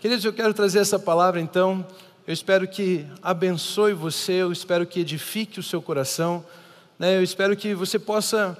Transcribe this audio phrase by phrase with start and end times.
[0.00, 1.86] Queridos, eu quero trazer essa palavra então.
[2.26, 6.42] Eu espero que abençoe você, eu espero que edifique o seu coração.
[6.98, 7.18] Né?
[7.18, 8.56] Eu espero que você possa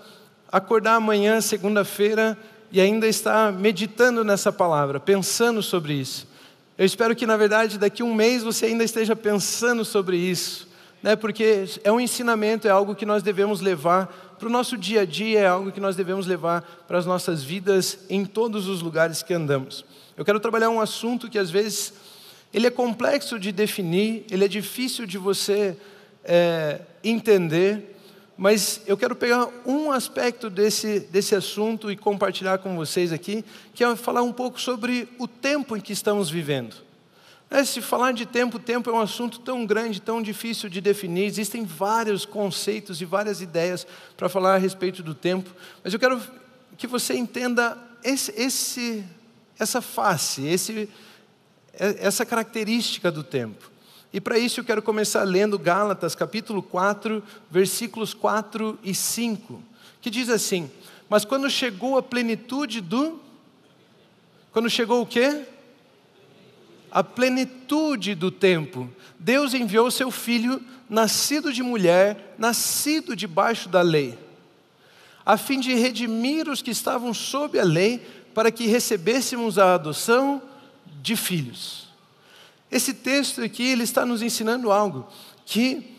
[0.52, 2.36] acordar amanhã, segunda-feira,
[2.70, 6.28] e ainda estar meditando nessa palavra, pensando sobre isso.
[6.76, 10.68] Eu espero que, na verdade, daqui a um mês você ainda esteja pensando sobre isso,
[11.02, 11.16] né?
[11.16, 15.04] porque é um ensinamento, é algo que nós devemos levar para o nosso dia a
[15.06, 19.22] dia, é algo que nós devemos levar para as nossas vidas em todos os lugares
[19.22, 19.86] que andamos.
[20.20, 21.94] Eu quero trabalhar um assunto que às vezes
[22.52, 25.74] ele é complexo de definir, ele é difícil de você
[26.22, 27.96] é, entender,
[28.36, 33.42] mas eu quero pegar um aspecto desse, desse assunto e compartilhar com vocês aqui,
[33.74, 36.76] que é falar um pouco sobre o tempo em que estamos vivendo.
[37.50, 41.24] É, se falar de tempo, tempo é um assunto tão grande, tão difícil de definir,
[41.24, 43.86] existem vários conceitos e várias ideias
[44.18, 45.48] para falar a respeito do tempo,
[45.82, 46.20] mas eu quero
[46.76, 49.02] que você entenda esse, esse,
[49.60, 50.88] essa face, esse,
[51.74, 53.70] essa característica do tempo.
[54.10, 59.62] E para isso eu quero começar lendo Gálatas, capítulo 4, versículos 4 e 5,
[60.00, 60.70] que diz assim:
[61.08, 63.20] Mas quando chegou a plenitude do.
[64.50, 65.44] Quando chegou o quê?
[66.90, 74.18] A plenitude do tempo, Deus enviou seu filho, nascido de mulher, nascido debaixo da lei,
[75.24, 80.42] a fim de redimir os que estavam sob a lei, para que recebêssemos a adoção
[81.02, 81.88] de filhos.
[82.70, 85.08] Esse texto aqui ele está nos ensinando algo
[85.44, 85.96] que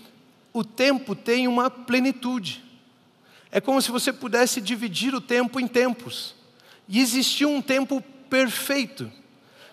[0.53, 2.63] o tempo tem uma plenitude.
[3.51, 6.33] É como se você pudesse dividir o tempo em tempos.
[6.87, 9.11] E existia um tempo perfeito.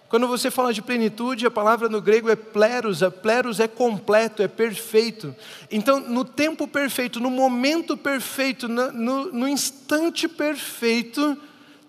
[0.09, 4.43] Quando você fala de plenitude, a palavra no grego é pleros, a pleros é completo,
[4.43, 5.37] é perfeito.
[5.71, 11.37] Então, no tempo perfeito, no momento perfeito, no, no, no instante perfeito,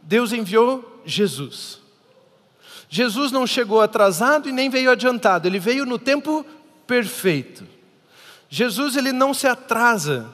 [0.02, 1.80] Deus enviou Jesus.
[2.90, 6.46] Jesus não chegou atrasado e nem veio adiantado, ele veio no tempo
[6.88, 7.64] perfeito.
[8.50, 10.28] Jesus ele não se atrasa.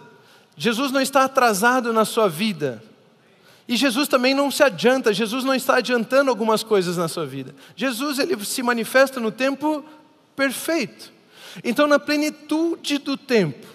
[0.56, 2.82] Jesus não está atrasado na sua vida.
[3.68, 7.54] E Jesus também não se adianta, Jesus não está adiantando algumas coisas na sua vida.
[7.76, 9.84] Jesus ele se manifesta no tempo
[10.36, 11.12] perfeito.
[11.64, 13.66] Então, na plenitude do tempo,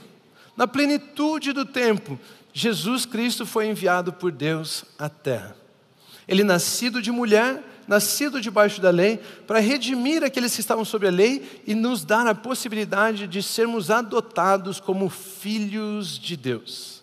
[0.57, 2.19] na plenitude do tempo,
[2.53, 5.60] Jesus Cristo foi enviado por Deus à terra.
[6.27, 11.11] Ele nascido de mulher, nascido debaixo da lei, para redimir aqueles que estavam sob a
[11.11, 17.03] lei e nos dar a possibilidade de sermos adotados como filhos de Deus.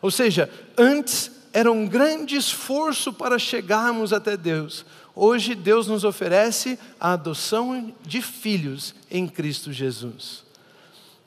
[0.00, 4.84] Ou seja, antes era um grande esforço para chegarmos até Deus.
[5.14, 10.44] Hoje Deus nos oferece a adoção de filhos em Cristo Jesus.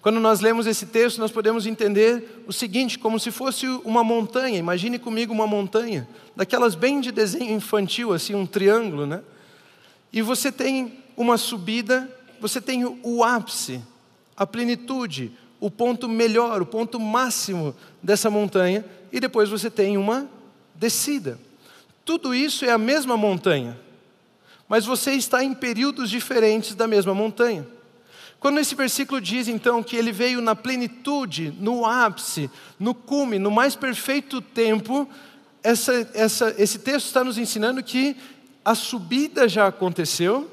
[0.06, 4.60] Quando nós lemos esse texto, nós podemos entender o seguinte, como se fosse uma montanha.
[4.60, 9.24] Imagine comigo uma montanha, daquelas bem de desenho infantil, assim, um triângulo, né?
[10.14, 12.08] E você tem uma subida,
[12.40, 13.82] você tem o ápice,
[14.38, 20.30] a plenitude, o ponto melhor, o ponto máximo dessa montanha, e depois você tem uma
[20.76, 21.40] descida.
[22.06, 23.76] Tudo isso é a mesma montanha,
[24.70, 27.66] mas você está em períodos diferentes da mesma montanha.
[28.40, 33.50] Quando esse versículo diz então que ele veio na plenitude, no ápice, no cume, no
[33.50, 35.10] mais perfeito tempo,
[35.64, 38.16] essa, essa, esse texto está nos ensinando que
[38.64, 40.50] a subida já aconteceu,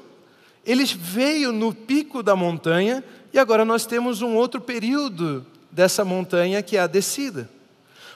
[0.65, 6.63] ele veio no pico da montanha e agora nós temos um outro período dessa montanha
[6.63, 7.49] que é a descida.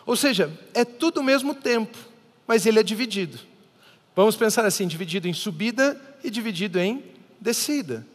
[0.05, 1.97] Ou seja, é tudo o mesmo tempo,
[2.47, 3.37] mas ele é dividido.
[4.15, 7.03] Vamos pensar assim: dividido em subida e dividido em
[7.39, 8.05] descida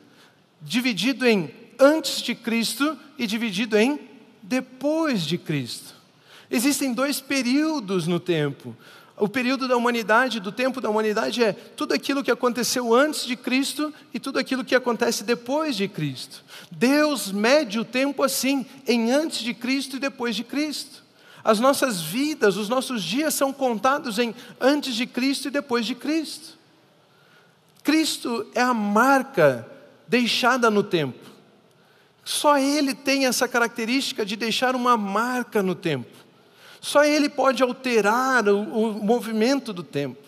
[0.63, 3.99] dividido em antes de Cristo e dividido em
[4.43, 5.95] depois de Cristo.
[6.51, 8.77] Existem dois períodos no tempo.
[9.17, 13.37] O período da humanidade, do tempo da humanidade, é tudo aquilo que aconteceu antes de
[13.37, 16.45] Cristo e tudo aquilo que acontece depois de Cristo.
[16.71, 21.03] Deus mede o tempo assim, em antes de Cristo e depois de Cristo.
[21.45, 25.95] As nossas vidas, os nossos dias são contados em antes de Cristo e depois de
[25.95, 26.59] Cristo.
[27.83, 29.69] Cristo é a marca
[30.07, 31.31] deixada no tempo.
[32.25, 36.17] Só Ele tem essa característica de deixar uma marca no tempo.
[36.81, 40.23] Só Ele pode alterar o, o movimento do tempo.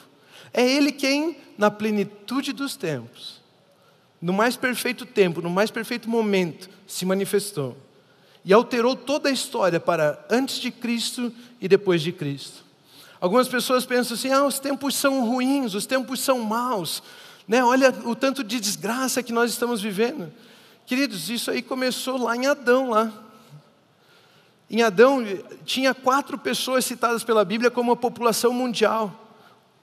[0.53, 3.41] É Ele quem, na plenitude dos tempos,
[4.21, 7.77] no mais perfeito tempo, no mais perfeito momento, se manifestou
[8.45, 12.63] e alterou toda a história para antes de Cristo e depois de Cristo.
[13.21, 17.03] Algumas pessoas pensam assim: ah, os tempos são ruins, os tempos são maus,
[17.47, 17.63] né?
[17.63, 20.33] Olha o tanto de desgraça que nós estamos vivendo.
[20.87, 23.13] Queridos, isso aí começou lá em Adão, lá.
[24.71, 25.23] Em Adão
[25.65, 29.21] tinha quatro pessoas citadas pela Bíblia como a população mundial.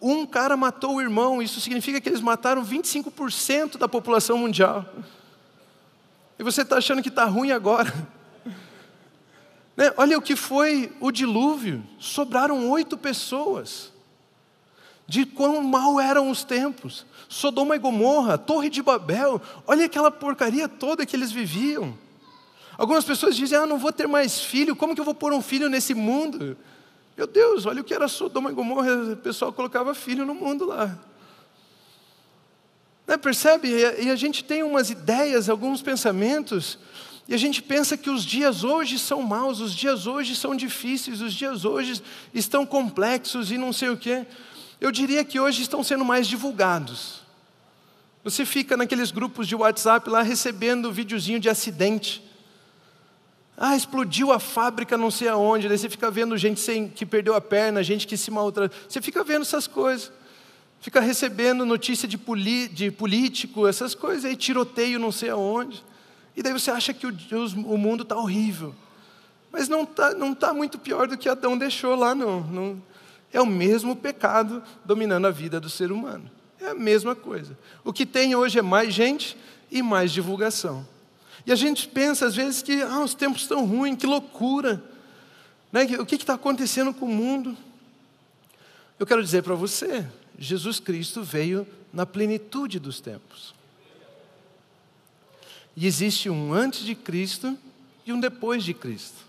[0.02, 4.86] Um cara matou o irmão, isso significa que eles mataram 25% da população mundial.
[6.40, 7.94] E você está achando que está ruim agora.
[9.74, 9.90] Né?
[9.96, 13.90] Olha o que foi o dilúvio: sobraram oito pessoas.
[15.08, 17.06] De quão mal eram os tempos.
[17.32, 21.98] Sodoma e Gomorra, Torre de Babel, olha aquela porcaria toda que eles viviam.
[22.78, 25.42] Algumas pessoas dizem: Ah, não vou ter mais filho, como que eu vou pôr um
[25.42, 26.58] filho nesse mundo?
[27.16, 30.66] Meu Deus, olha o que era Sodoma e Gomorra, o pessoal colocava filho no mundo
[30.66, 31.00] lá.
[33.08, 33.70] Né, percebe?
[33.70, 36.78] E a gente tem umas ideias, alguns pensamentos,
[37.30, 41.22] e a gente pensa que os dias hoje são maus, os dias hoje são difíceis,
[41.22, 44.26] os dias hoje estão complexos e não sei o quê.
[44.82, 47.21] Eu diria que hoje estão sendo mais divulgados.
[48.24, 52.24] Você fica naqueles grupos de WhatsApp lá recebendo videozinho de acidente.
[53.58, 55.68] Ah, explodiu a fábrica não sei aonde.
[55.68, 58.78] Daí você fica vendo gente sem, que perdeu a perna, gente que se maltratou.
[58.88, 60.12] Você fica vendo essas coisas.
[60.80, 62.18] Fica recebendo notícia de,
[62.70, 65.84] de político, essas coisas aí, tiroteio não sei aonde.
[66.36, 67.14] E daí você acha que o,
[67.66, 68.74] o mundo está horrível.
[69.52, 72.42] Mas não está não tá muito pior do que Adão deixou lá, não.
[72.42, 72.82] não.
[73.34, 76.30] É o mesmo pecado dominando a vida do ser humano.
[76.62, 77.58] É a mesma coisa.
[77.84, 79.36] O que tem hoje é mais gente
[79.72, 80.88] e mais divulgação.
[81.46, 84.82] E a gente pensa às vezes que ah, os tempos estão ruins, que loucura.
[85.72, 85.86] Né?
[86.00, 87.58] O que está acontecendo com o mundo?
[89.00, 93.56] Eu quero dizer para você, Jesus Cristo veio na plenitude dos tempos.
[95.76, 97.58] E existe um antes de Cristo
[98.06, 99.26] e um depois de Cristo.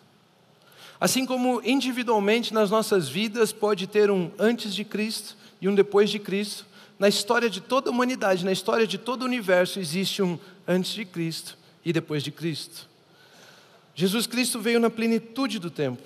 [1.00, 6.10] Assim como individualmente nas nossas vidas pode ter um antes de Cristo e um depois
[6.10, 6.66] de Cristo,
[7.02, 10.38] na história de toda a humanidade, na história de todo o universo, existe um
[10.68, 12.88] antes de Cristo e depois de Cristo.
[13.92, 16.00] Jesus Cristo veio na plenitude do tempo,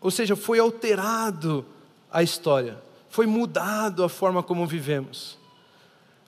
[0.00, 1.66] ou seja, foi alterado
[2.12, 5.36] a história, foi mudado a forma como vivemos.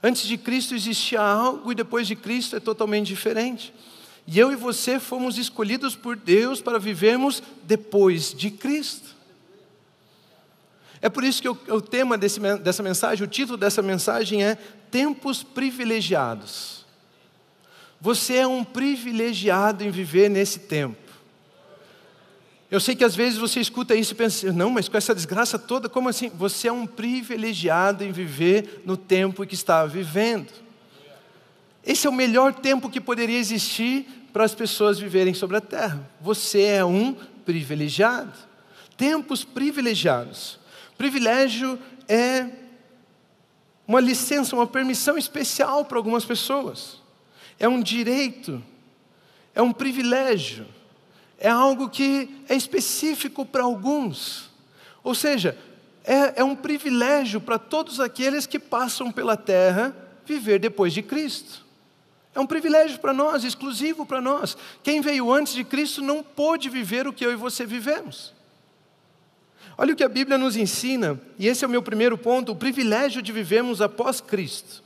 [0.02, 3.72] Antes de Cristo existia algo e depois de Cristo é totalmente diferente.
[4.26, 9.14] E eu e você fomos escolhidos por Deus para vivermos depois de Cristo.
[11.00, 14.56] É por isso que o, tema desse, dessa mensagem, o título dessa mensagem é
[14.90, 16.84] Tempos Privilegiados.
[18.00, 21.08] Você é um privilegiado em viver nesse tempo.
[22.70, 25.58] Eu sei que às vezes você escuta isso e pensa, não, mas com essa desgraça
[25.58, 26.28] toda, como assim?
[26.30, 30.52] Você é um privilegiado em viver no tempo que está vivendo.
[31.84, 36.06] Esse é o melhor tempo que poderia existir para as pessoas viverem sobre a terra.
[36.20, 37.16] Você é um
[37.46, 38.34] privilegiado.
[38.96, 40.58] Tempos privilegiados.
[40.98, 42.46] Privilégio é
[43.86, 46.98] uma licença, uma permissão especial para algumas pessoas
[47.58, 48.62] é um direito,
[49.54, 50.66] é um privilégio,
[51.38, 54.50] é algo que é específico para alguns.
[55.02, 55.58] Ou seja,
[56.04, 59.94] é, é um privilégio para todos aqueles que passam pela terra
[60.24, 61.66] viver depois de Cristo.
[62.34, 64.56] É um privilégio para nós, exclusivo para nós.
[64.82, 68.32] Quem veio antes de Cristo não pôde viver o que eu e você vivemos.
[69.80, 72.56] Olha o que a Bíblia nos ensina, e esse é o meu primeiro ponto: o
[72.56, 74.82] privilégio de vivermos após Cristo.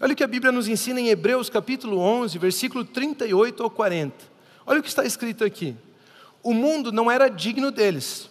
[0.00, 4.16] Olha o que a Bíblia nos ensina em Hebreus capítulo 11, versículo 38 ao 40.
[4.66, 5.76] Olha o que está escrito aqui.
[6.42, 8.28] O mundo não era digno deles.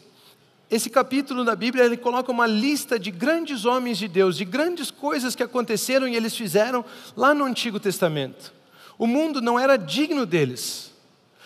[0.70, 4.92] Esse capítulo da Bíblia ele coloca uma lista de grandes homens de Deus, de grandes
[4.92, 6.84] coisas que aconteceram e eles fizeram
[7.16, 8.54] lá no Antigo Testamento.
[8.98, 10.92] O mundo não era digno deles.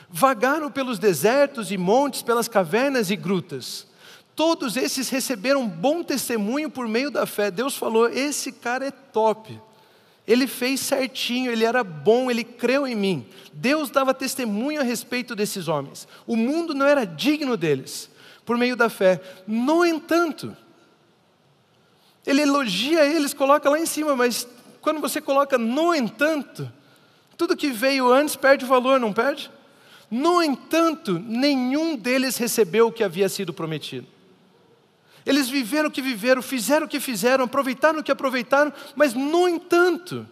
[0.09, 3.88] Vagaram pelos desertos e montes, pelas cavernas e grutas.
[4.39, 7.51] Todos esses receberam bom testemunho por meio da fé.
[7.51, 9.59] Deus falou: esse cara é top.
[10.25, 13.25] Ele fez certinho, ele era bom, ele creu em mim.
[13.51, 16.07] Deus dava testemunho a respeito desses homens.
[16.25, 18.09] O mundo não era digno deles,
[18.45, 19.19] por meio da fé.
[19.45, 20.55] No entanto,
[22.25, 24.47] ele elogia eles, coloca lá em cima, mas
[24.79, 26.71] quando você coloca no entanto,
[27.35, 29.51] tudo que veio antes perde valor, não perde?
[30.09, 34.07] No entanto, nenhum deles recebeu o que havia sido prometido.
[35.25, 39.47] Eles viveram o que viveram, fizeram o que fizeram, aproveitaram o que aproveitaram, mas, no
[39.47, 40.25] entanto,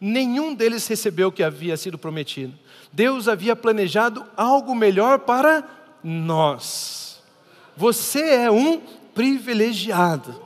[0.00, 2.52] nenhum deles recebeu o que havia sido prometido.
[2.92, 5.64] Deus havia planejado algo melhor para
[6.02, 7.22] nós.
[7.76, 8.80] Você é um
[9.14, 10.42] privilegiado.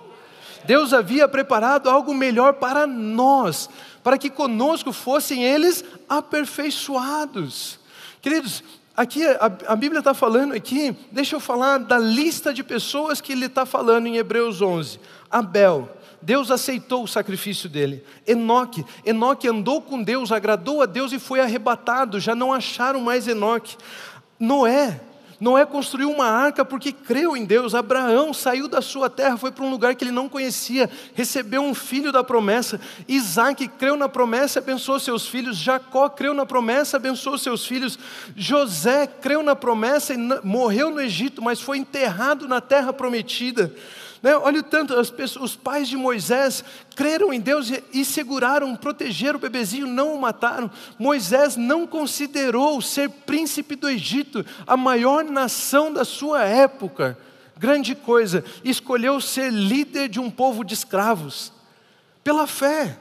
[0.65, 3.71] Deus havia preparado algo melhor para nós,
[4.03, 7.79] para que conosco fossem eles aperfeiçoados.
[8.21, 8.63] Queridos,
[8.99, 13.31] aqui a, a Bíblia está falando aqui, deixa eu falar da lista de pessoas que
[13.31, 14.99] ele está falando em Hebreus 11.
[15.31, 15.89] Abel,
[16.21, 18.05] Deus aceitou o sacrifício dele.
[18.27, 23.29] Enoque, Enoque andou com Deus, agradou a Deus e foi arrebatado, já não acharam mais
[23.29, 23.77] Enoque.
[24.39, 25.01] Noé,
[25.41, 27.75] Noé construiu uma arca porque creu em Deus.
[27.75, 31.75] Abraão saiu da sua terra, foi para um lugar que ele não conhecia, recebeu um
[31.75, 32.81] filho da promessa.
[33.07, 35.57] Isaac creu na promessa, abençoou seus filhos.
[35.57, 37.99] Jacó creu na promessa, abençoou seus filhos.
[38.35, 43.73] José creu na promessa e morreu no Egito, mas foi enterrado na terra prometida.
[44.23, 44.37] Né?
[44.37, 46.65] Olha o tanto, pessoas, os pais de Moisés
[46.97, 50.71] creram em Deus e, seguraram, protegeram o bebezinho, não o mataram.
[50.99, 57.19] Moisés não considerou ser príncipe do Egito, a maior nação da sua época.
[57.57, 61.53] Grande coisa, escolheu ser líder de um povo de escravos,
[62.23, 62.99] pela fé.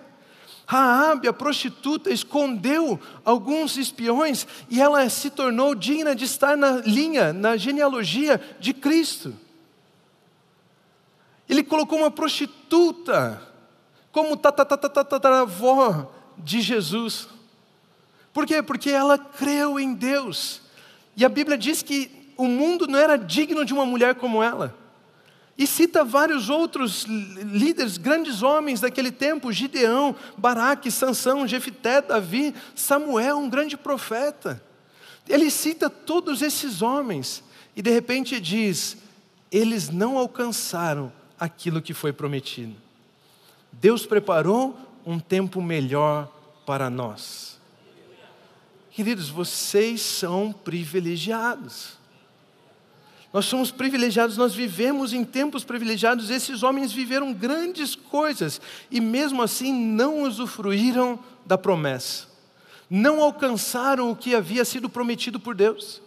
[0.65, 7.31] Raabe, a prostituta, escondeu alguns espiões e ela se tornou digna de estar na linha,
[7.31, 9.33] na genealogia de Cristo.
[11.49, 13.41] Ele colocou uma prostituta
[14.11, 17.27] como tatatatataravó de Jesus.
[18.33, 18.61] Por quê?
[18.61, 20.61] Porque ela creu em Deus.
[21.15, 24.75] E a Bíblia diz que o mundo não era digno de uma mulher como ela.
[25.57, 33.39] E cita vários outros líderes, grandes homens daquele tempo: Gideão, Baraque, Sansão, Jefité, Davi, Samuel,
[33.39, 34.61] um grande profeta.
[35.27, 37.43] Ele cita todos esses homens
[37.75, 38.97] e de repente diz:
[39.51, 42.75] eles não alcançaram aquilo que foi prometido.
[43.71, 46.27] Deus preparou um tempo melhor
[46.65, 47.59] para nós.
[48.91, 51.97] Queridos, vocês são privilegiados.
[53.31, 56.29] Nós somos privilegiados, nós vivemos em tempos privilegiados.
[56.29, 62.27] Esses homens viveram grandes coisas e, mesmo assim, não usufruíram da promessa,
[62.89, 66.01] não alcançaram o que havia sido prometido por Deus.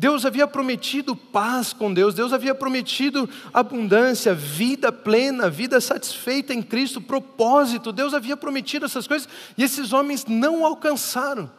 [0.00, 6.62] Deus havia prometido paz com Deus, Deus havia prometido abundância, vida plena, vida satisfeita em
[6.62, 7.92] Cristo, propósito.
[7.92, 9.28] Deus havia prometido essas coisas
[9.58, 11.50] e esses homens não alcançaram.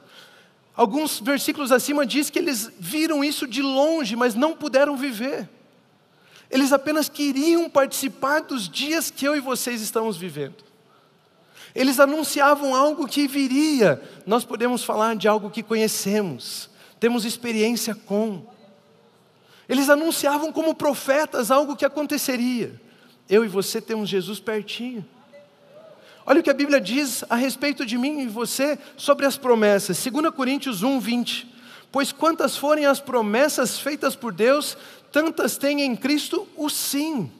[0.75, 5.47] Alguns versículos acima diz que eles viram isso de longe, mas não puderam viver.
[6.49, 10.63] Eles apenas queriam participar dos dias que eu e vocês estamos vivendo.
[11.75, 14.01] Eles anunciavam algo que viria.
[14.25, 16.70] Nós podemos falar de algo que conhecemos
[17.01, 18.45] temos experiência com.
[19.67, 22.79] Eles anunciavam como profetas algo que aconteceria.
[23.27, 25.03] Eu e você temos Jesus pertinho.
[26.27, 29.97] Olha o que a Bíblia diz a respeito de mim e você sobre as promessas.
[29.97, 31.51] 2 Coríntios 1, 20.
[31.91, 34.77] Pois quantas forem as promessas feitas por Deus,
[35.11, 37.31] tantas tem em Cristo o sim.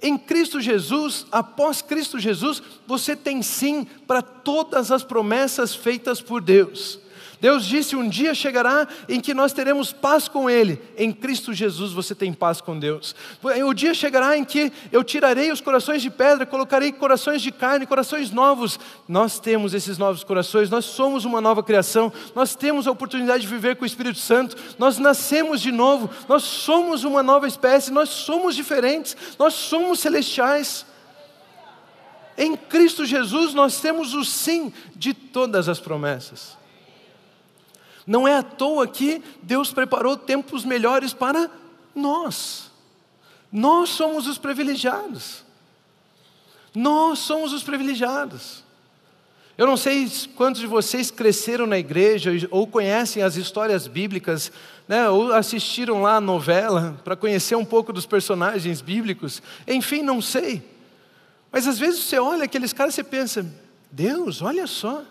[0.00, 6.40] Em Cristo Jesus, após Cristo Jesus, você tem sim para todas as promessas feitas por
[6.40, 7.02] Deus.
[7.42, 10.80] Deus disse: um dia chegará em que nós teremos paz com Ele.
[10.96, 13.16] Em Cristo Jesus você tem paz com Deus.
[13.66, 17.84] O dia chegará em que eu tirarei os corações de pedra, colocarei corações de carne,
[17.84, 18.78] corações novos.
[19.08, 23.48] Nós temos esses novos corações, nós somos uma nova criação, nós temos a oportunidade de
[23.48, 28.08] viver com o Espírito Santo, nós nascemos de novo, nós somos uma nova espécie, nós
[28.08, 30.86] somos diferentes, nós somos celestiais.
[32.38, 36.61] Em Cristo Jesus nós temos o sim de todas as promessas.
[38.06, 41.50] Não é à toa que Deus preparou tempos melhores para
[41.94, 42.70] nós.
[43.50, 45.44] Nós somos os privilegiados.
[46.74, 48.64] Nós somos os privilegiados.
[49.56, 54.50] Eu não sei quantos de vocês cresceram na igreja ou conhecem as histórias bíblicas,
[54.88, 59.42] né, ou assistiram lá a novela para conhecer um pouco dos personagens bíblicos.
[59.68, 60.62] Enfim, não sei.
[61.52, 63.46] Mas às vezes você olha aqueles caras e pensa:
[63.90, 65.04] Deus, olha só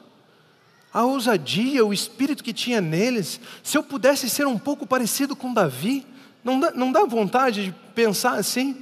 [0.93, 3.39] a ousadia, o espírito que tinha neles.
[3.63, 6.05] Se eu pudesse ser um pouco parecido com Davi,
[6.43, 8.81] não dá, não dá vontade de pensar assim?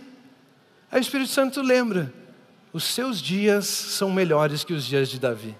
[0.92, 2.14] Aí o Espírito Santo lembra:
[2.74, 5.56] os seus dias são melhores que os dias de Davi.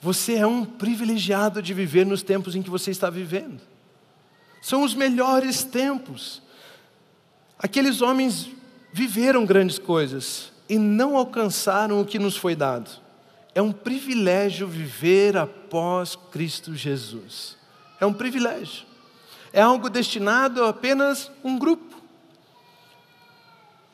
[0.00, 3.60] Você é um privilegiado de viver nos tempos em que você está vivendo.
[4.62, 6.42] São os melhores tempos.
[7.58, 8.48] Aqueles homens
[8.92, 13.07] viveram grandes coisas e não alcançaram o que nos foi dado.
[13.58, 17.56] É um privilégio viver após Cristo Jesus.
[18.00, 18.86] É um privilégio.
[19.52, 22.00] É algo destinado a apenas um grupo.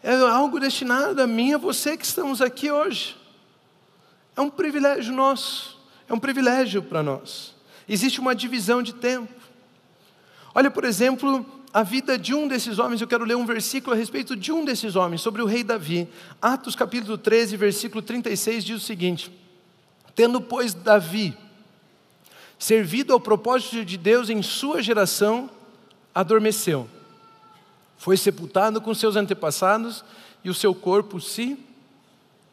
[0.02, 3.16] É algo destinado a mim e a você que estamos aqui hoje.
[4.36, 5.80] É um privilégio nosso.
[6.06, 7.54] É um privilégio para nós.
[7.88, 9.32] Existe uma divisão de tempo.
[10.54, 13.98] Olha, por exemplo, a vida de um desses homens, eu quero ler um versículo a
[13.98, 16.06] respeito de um desses homens, sobre o rei Davi.
[16.42, 19.42] Atos capítulo 13, versículo 36 diz o seguinte:
[20.14, 21.36] Tendo, pois, Davi
[22.58, 25.50] servido ao propósito de Deus em sua geração,
[26.14, 26.88] adormeceu.
[27.98, 30.04] Foi sepultado com seus antepassados
[30.42, 31.58] e o seu corpo se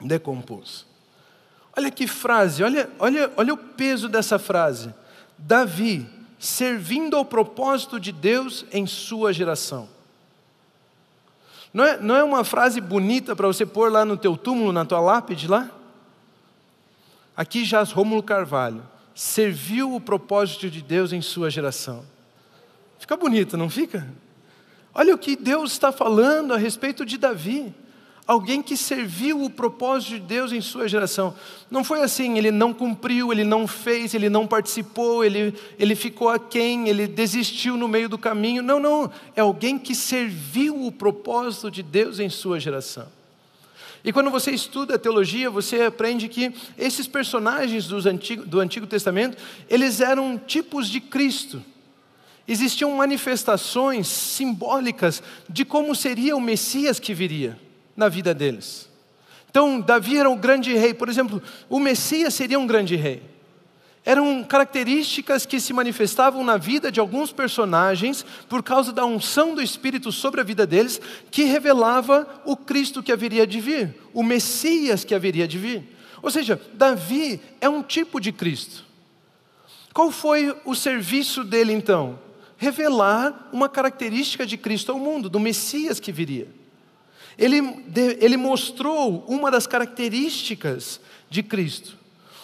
[0.01, 0.86] decompôs.
[1.77, 4.94] Olha que frase, olha, olha, olha o peso dessa frase.
[5.38, 6.06] Davi,
[6.38, 9.88] servindo ao propósito de Deus em sua geração.
[11.74, 14.84] Não é, não é uma frase bonita para você pôr lá no teu túmulo, na
[14.84, 15.72] tua lápide lá?
[17.41, 18.83] Aqui jaz Rômulo Carvalho,
[19.15, 22.05] serviu o propósito de Deus em sua geração.
[23.00, 24.07] Fica bonito, não fica?
[24.93, 27.74] Olha o que Deus está falando a respeito de Davi
[28.27, 31.33] alguém que serviu o propósito de Deus em sua geração.
[31.71, 36.29] Não foi assim, ele não cumpriu, ele não fez, ele não participou, ele, ele ficou
[36.29, 38.62] aquém, ele desistiu no meio do caminho.
[38.62, 39.12] Não, não.
[39.36, 43.07] É alguém que serviu o propósito de Deus em sua geração.
[44.03, 49.38] E quando você estuda teologia, você aprende que esses personagens Antigo, do Antigo Testamento,
[49.70, 51.63] eles eram tipos de Cristo.
[52.48, 57.60] Existiam manifestações simbólicas de como seria o Messias que viria
[57.96, 58.89] na vida deles.
[59.50, 63.30] Então, Davi era um grande rei, por exemplo, o Messias seria um grande rei.
[64.03, 69.62] Eram características que se manifestavam na vida de alguns personagens por causa da unção do
[69.62, 75.03] Espírito sobre a vida deles, que revelava o Cristo que haveria de vir, o Messias
[75.03, 75.84] que haveria de vir.
[76.22, 78.84] Ou seja, Davi é um tipo de Cristo.
[79.93, 82.20] Qual foi o serviço dele então?
[82.58, 86.48] Revelar uma característica de Cristo ao mundo, do Messias que viria.
[87.38, 87.58] Ele,
[88.20, 92.00] ele mostrou uma das características de Cristo.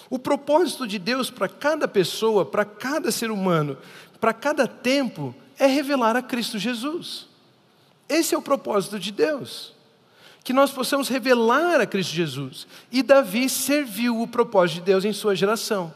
[0.10, 3.78] O propósito de Deus para cada pessoa, para cada ser humano,
[4.20, 7.28] para cada tempo, é revelar a Cristo Jesus.
[8.08, 9.74] Esse é o propósito de Deus.
[10.44, 12.66] Que nós possamos revelar a Cristo Jesus.
[12.92, 15.94] E Davi serviu o propósito de Deus em sua geração.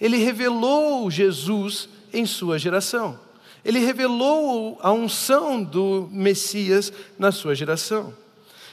[0.00, 3.18] Ele revelou Jesus em sua geração.
[3.64, 8.14] Ele revelou a unção do Messias na sua geração.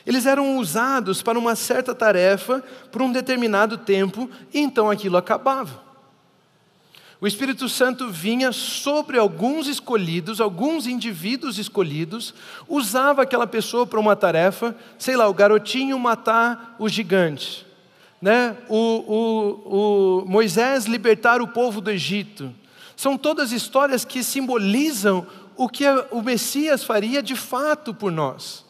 [0.05, 5.83] Eles eram usados para uma certa tarefa por um determinado tempo e então aquilo acabava.
[7.19, 12.33] O Espírito Santo vinha sobre alguns escolhidos, alguns indivíduos escolhidos,
[12.67, 17.65] usava aquela pessoa para uma tarefa, sei lá, o garotinho matar o gigante,
[18.21, 18.57] né?
[18.67, 22.53] o, o, o Moisés libertar o povo do Egito,
[22.97, 28.64] são todas histórias que simbolizam o que o Messias faria de fato por nós.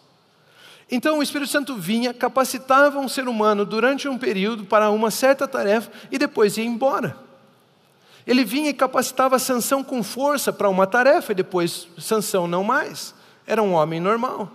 [0.89, 5.47] Então o Espírito Santo vinha, capacitava um ser humano durante um período para uma certa
[5.47, 7.17] tarefa e depois ia embora.
[8.25, 13.13] Ele vinha e capacitava Sansão com força para uma tarefa e depois Sansão não mais.
[13.45, 14.51] Era um homem normal.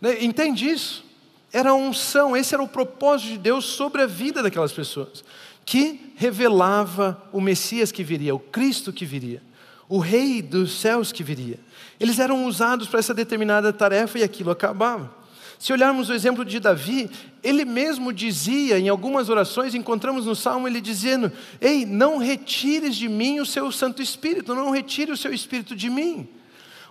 [0.00, 0.22] Né?
[0.24, 1.04] Entende isso?
[1.52, 5.24] Era a unção, esse era o propósito de Deus sobre a vida daquelas pessoas
[5.64, 9.42] que revelava o Messias que viria, o Cristo que viria,
[9.88, 11.58] o Rei dos céus que viria.
[12.00, 15.14] Eles eram usados para essa determinada tarefa e aquilo acabava.
[15.58, 17.08] Se olharmos o exemplo de Davi,
[17.42, 23.08] ele mesmo dizia em algumas orações, encontramos no Salmo ele dizendo: Ei, não retires de
[23.08, 26.28] mim o seu Santo Espírito, não retire o seu Espírito de mim.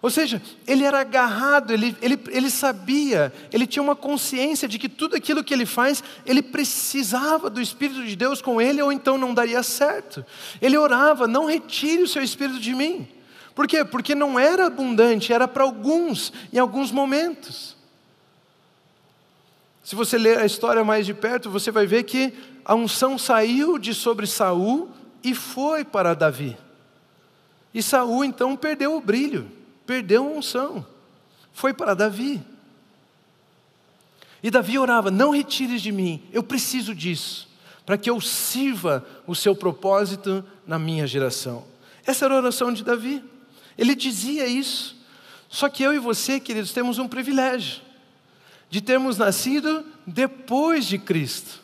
[0.03, 4.89] Ou seja, ele era agarrado, ele, ele, ele sabia, ele tinha uma consciência de que
[4.89, 9.17] tudo aquilo que ele faz, ele precisava do Espírito de Deus com ele, ou então
[9.17, 10.25] não daria certo.
[10.61, 13.07] Ele orava: não retire o seu Espírito de mim.
[13.55, 13.85] Por quê?
[13.85, 17.73] Porque não era abundante, era para alguns, em alguns momentos.
[19.85, 22.33] Se você ler a história mais de perto, você vai ver que
[22.65, 24.91] a unção saiu de sobre Saul
[25.23, 26.57] e foi para Davi.
[27.73, 30.85] E Saul então perdeu o brilho perdeu a unção,
[31.53, 32.41] foi para Davi.
[34.41, 37.47] E Davi orava: Não retires de mim, eu preciso disso,
[37.85, 41.65] para que eu sirva o seu propósito na minha geração.
[42.05, 43.23] Essa era a oração de Davi.
[43.77, 44.95] Ele dizia isso.
[45.49, 47.81] Só que eu e você, queridos, temos um privilégio
[48.69, 51.62] de termos nascido depois de Cristo.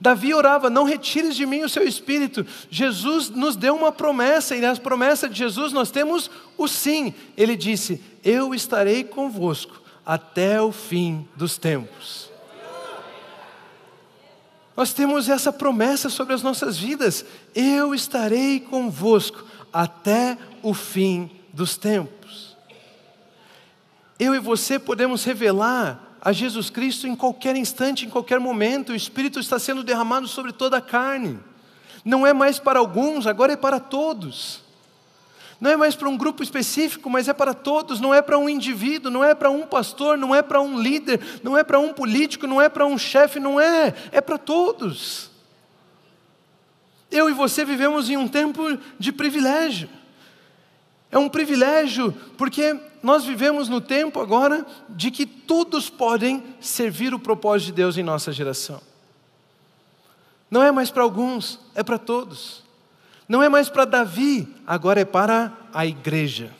[0.00, 2.46] Davi orava: Não retires de mim o seu espírito.
[2.70, 7.12] Jesus nos deu uma promessa, e nas promessas de Jesus nós temos o sim.
[7.36, 12.30] Ele disse: Eu estarei convosco até o fim dos tempos.
[14.74, 21.76] Nós temos essa promessa sobre as nossas vidas: Eu estarei convosco até o fim dos
[21.76, 22.56] tempos.
[24.18, 28.92] Eu e você podemos revelar a Jesus Cristo em qualquer instante, em qualquer momento.
[28.92, 31.38] O Espírito está sendo derramado sobre toda a carne.
[32.04, 34.62] Não é mais para alguns, agora é para todos.
[35.60, 38.00] Não é mais para um grupo específico, mas é para todos.
[38.00, 41.20] Não é para um indivíduo, não é para um pastor, não é para um líder,
[41.42, 43.94] não é para um político, não é para um chefe, não é.
[44.12, 45.30] É para todos.
[47.10, 49.88] Eu e você vivemos em um tempo de privilégio.
[51.10, 57.18] É um privilégio porque nós vivemos no tempo agora de que todos podem servir o
[57.18, 58.80] propósito de Deus em nossa geração.
[60.50, 62.62] Não é mais para alguns, é para todos.
[63.28, 66.50] Não é mais para Davi, agora é para a igreja.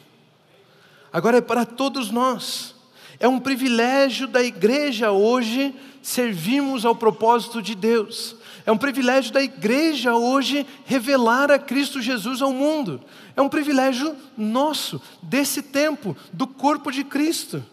[1.12, 2.74] Agora é para todos nós.
[3.18, 8.36] É um privilégio da igreja hoje servirmos ao propósito de Deus.
[8.66, 13.00] É um privilégio da igreja hoje revelar a Cristo Jesus ao mundo.
[13.36, 17.64] É um privilégio nosso, desse tempo, do corpo de Cristo.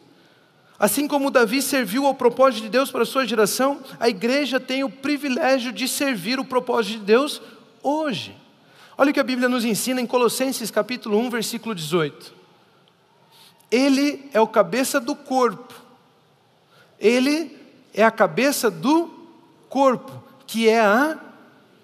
[0.79, 4.83] Assim como Davi serviu ao propósito de Deus para a sua geração, a igreja tem
[4.83, 7.41] o privilégio de servir o propósito de Deus
[7.81, 8.35] hoje.
[8.97, 12.33] Olha o que a Bíblia nos ensina em Colossenses capítulo 1, versículo 18.
[13.71, 15.73] Ele é o cabeça do corpo.
[16.99, 17.55] Ele
[17.93, 19.09] é a cabeça do
[19.69, 21.19] corpo, que é a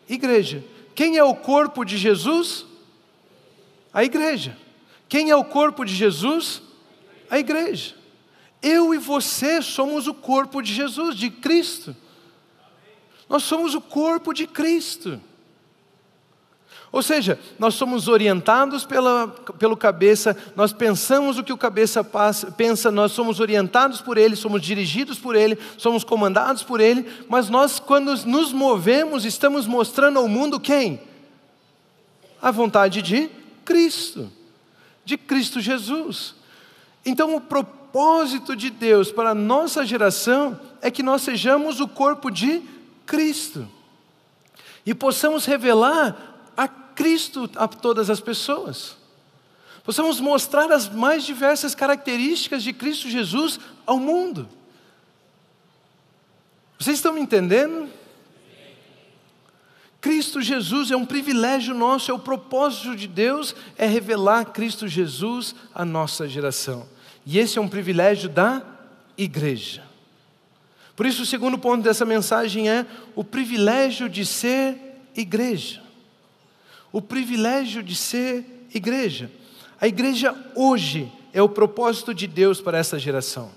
[0.10, 0.64] igreja.
[0.96, 2.66] Quem é o corpo de Jesus?
[3.94, 4.58] A igreja.
[5.10, 6.62] Quem é o corpo de Jesus?
[7.30, 7.96] A igreja.
[8.62, 11.96] Eu e você somos o corpo de Jesus, de Cristo.
[13.28, 15.22] Nós somos o corpo de Cristo.
[16.94, 19.28] Ou seja, nós somos orientados pela,
[19.58, 24.36] pelo cabeça, nós pensamos o que o cabeça passa, pensa, nós somos orientados por ele,
[24.36, 30.20] somos dirigidos por ele, somos comandados por ele, mas nós, quando nos movemos, estamos mostrando
[30.20, 31.02] ao mundo quem?
[32.40, 33.28] A vontade de
[33.66, 34.32] Cristo,
[35.04, 36.36] de Cristo Jesus.
[37.04, 42.30] Então, o propósito de Deus para a nossa geração é que nós sejamos o corpo
[42.30, 42.62] de
[43.04, 43.68] Cristo
[44.86, 46.33] e possamos revelar
[46.96, 48.96] Cristo a todas as pessoas.
[49.84, 54.48] Possamos mostrar as mais diversas características de Cristo Jesus ao mundo.
[56.80, 57.90] Vocês estão me entendendo?
[60.00, 65.56] Cristo Jesus é um privilégio nosso, é o propósito de Deus, é revelar Cristo Jesus
[65.74, 66.86] à nossa geração.
[67.26, 68.62] E esse é um privilégio da
[69.18, 69.84] igreja.
[70.96, 74.78] Por isso, o segundo ponto dessa mensagem é o privilégio de ser
[75.16, 75.82] igreja.
[76.94, 79.30] O privilégio de ser igreja.
[79.82, 83.52] A igreja hoje é o propósito de Deus para essa geração.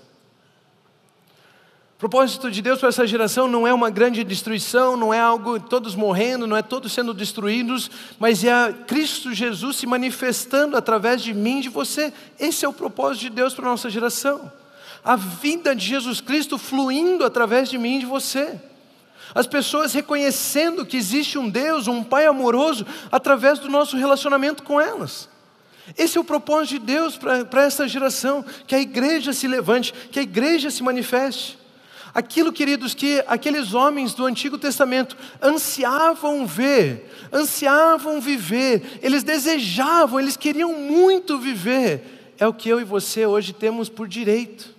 [1.95, 5.59] O propósito de Deus para essa geração não é uma grande destruição, não é algo
[5.59, 11.33] todos morrendo, não é todos sendo destruídos, mas é Cristo Jesus se manifestando através de
[11.33, 12.11] mim, de você.
[12.39, 14.51] Esse é o propósito de Deus para a nossa geração.
[15.03, 18.59] A vida de Jesus Cristo fluindo através de mim de você.
[19.35, 24.79] As pessoas reconhecendo que existe um Deus, um Pai amoroso, através do nosso relacionamento com
[24.79, 25.29] elas.
[25.97, 30.19] Esse é o propósito de Deus para, essa geração: que a igreja se levante, que
[30.19, 31.57] a igreja se manifeste.
[32.13, 40.35] Aquilo, queridos, que aqueles homens do Antigo Testamento ansiavam ver, ansiavam viver, eles desejavam, eles
[40.35, 44.76] queriam muito viver, é o que eu e você hoje temos por direito.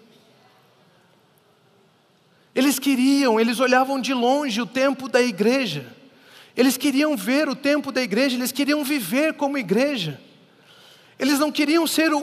[2.59, 5.87] Eles queriam, eles olhavam de longe o tempo da igreja,
[6.57, 10.21] eles queriam ver o tempo da igreja, eles queriam viver como igreja,
[11.21, 12.19] eles não queriam ser o,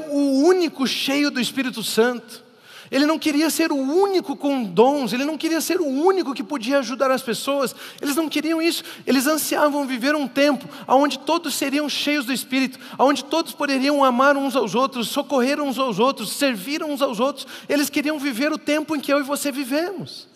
[0.45, 2.43] único cheio do Espírito Santo,
[2.91, 6.43] ele não queria ser o único com dons, ele não queria ser o único que
[6.43, 11.55] podia ajudar as pessoas, eles não queriam isso, eles ansiavam viver um tempo onde todos
[11.55, 16.31] seriam cheios do Espírito, onde todos poderiam amar uns aos outros, socorrer uns aos outros,
[16.33, 20.27] servir uns aos outros, eles queriam viver o tempo em que eu e você vivemos.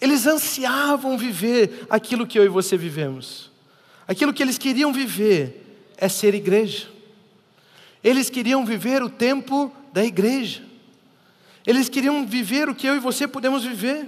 [0.00, 3.52] Eles ansiavam viver aquilo que eu e você vivemos.
[4.06, 6.88] Aquilo que eles queriam viver é ser igreja.
[8.02, 10.71] Eles queriam viver o tempo da igreja.
[11.66, 14.06] Eles queriam viver o que eu e você podemos viver.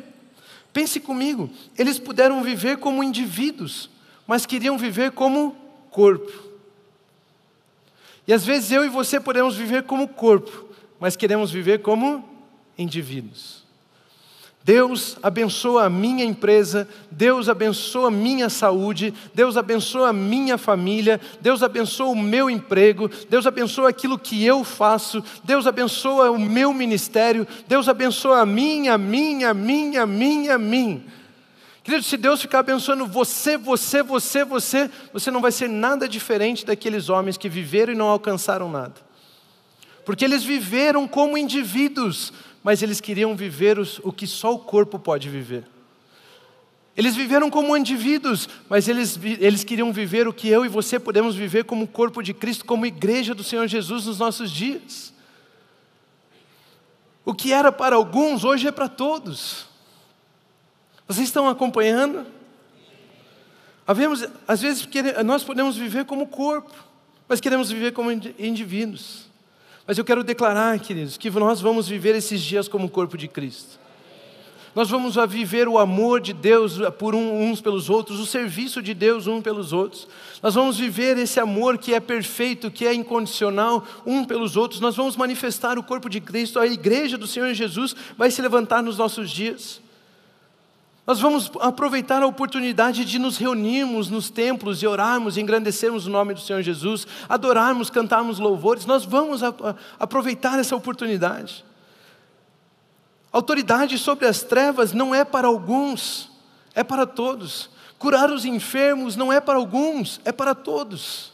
[0.73, 3.89] Pense comigo, eles puderam viver como indivíduos,
[4.27, 5.57] mas queriam viver como
[5.91, 6.33] corpo.
[8.27, 12.29] E às vezes eu e você podemos viver como corpo, mas queremos viver como
[12.77, 13.64] indivíduos.
[14.65, 21.21] Deus abençoa a minha empresa, Deus abençoa a minha saúde, Deus abençoa a minha família,
[21.39, 26.73] Deus abençoa o meu emprego, Deus abençoa aquilo que eu faço, Deus abençoa o meu
[26.73, 31.05] ministério, Deus abençoa a minha, minha, minha, minha, mim.
[31.83, 36.65] Querido, se Deus ficar abençoando você, você, você, você, você não vai ser nada diferente
[36.65, 38.95] daqueles homens que viveram e não alcançaram nada.
[40.07, 42.33] Porque eles viveram como indivíduos,
[42.65, 45.65] mas eles queriam viver os, o que só o corpo pode viver.
[46.97, 51.35] Eles viveram como indivíduos, mas eles, eles queriam viver o que eu e você podemos
[51.35, 55.13] viver como corpo de Cristo, como igreja do Senhor Jesus nos nossos dias.
[57.23, 59.67] O que era para alguns, hoje é para todos.
[61.07, 62.27] Vocês estão acompanhando?
[63.87, 64.89] Havemos, às vezes
[65.23, 66.73] nós podemos viver como corpo,
[67.29, 69.34] mas queremos viver como indivíduos.
[69.87, 73.29] Mas eu quero declarar, queridos, que nós vamos viver esses dias como o corpo de
[73.29, 73.79] Cristo.
[74.75, 79.27] nós vamos viver o amor de Deus por uns pelos outros, o serviço de Deus
[79.27, 80.09] uns pelos outros.
[80.43, 84.81] Nós vamos viver esse amor que é perfeito, que é incondicional, um pelos outros.
[84.81, 88.83] Nós vamos manifestar o corpo de Cristo, a igreja do Senhor Jesus vai se levantar
[88.83, 89.84] nos nossos dias.
[91.07, 96.33] Nós vamos aproveitar a oportunidade de nos reunirmos nos templos e orarmos, engrandecermos o nome
[96.33, 98.87] do Senhor Jesus, adorarmos, cantarmos louvores.
[98.87, 99.43] Nós vamos
[99.99, 101.63] aproveitar essa oportunidade.
[103.31, 106.31] Autoridade sobre as trevas não é para alguns,
[106.75, 107.69] é para todos.
[107.99, 111.33] Curar os enfermos não é para alguns, é para todos.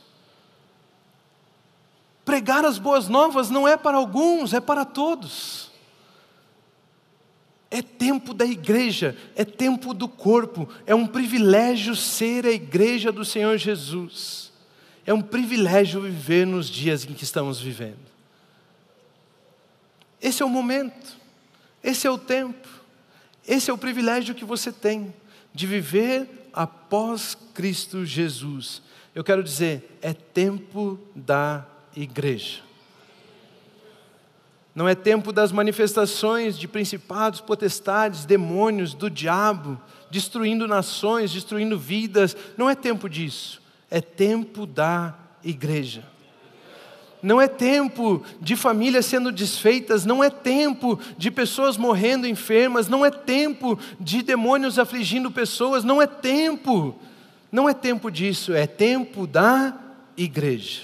[2.25, 5.70] Pregar as boas novas não é para alguns, é para todos.
[7.71, 13.25] É tempo da igreja, é tempo do corpo, é um privilégio ser a igreja do
[13.25, 14.53] Senhor Jesus.
[15.07, 18.11] É um privilégio viver nos dias em que estamos vivendo.
[20.21, 21.17] Esse é o momento,
[21.83, 22.69] esse é o tempo,
[23.47, 25.15] esse é o privilégio que você tem
[25.55, 28.83] de viver após Cristo Jesus.
[29.15, 32.70] Eu quero dizer, é tempo da igreja.
[34.75, 39.81] Não é tempo das manifestações de principados, potestades, demônios, do diabo,
[40.11, 42.37] destruindo nações, destruindo vidas.
[42.57, 43.61] Não é tempo disso.
[43.91, 46.05] É tempo da igreja.
[47.23, 53.05] Não é tempo de famílias sendo desfeitas, não é tempo de pessoas morrendo enfermas, não
[53.05, 56.97] é tempo de demônios afligindo pessoas, não é tempo.
[57.53, 59.77] Não é tempo disso, é tempo da
[60.17, 60.83] igreja.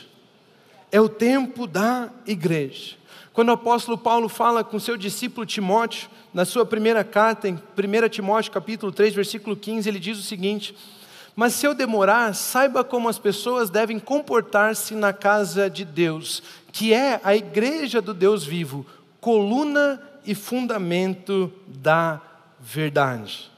[0.90, 2.96] É o tempo da igreja.
[3.36, 8.08] Quando o apóstolo Paulo fala com seu discípulo Timóteo, na sua primeira carta, em 1
[8.08, 10.74] Timóteo capítulo 3, versículo 15, ele diz o seguinte:
[11.36, 16.94] Mas se eu demorar, saiba como as pessoas devem comportar-se na casa de Deus, que
[16.94, 18.86] é a igreja do Deus vivo,
[19.20, 22.22] coluna e fundamento da
[22.58, 23.50] verdade.